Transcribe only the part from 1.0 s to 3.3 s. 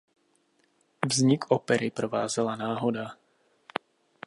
Vznik opery provázela náhoda.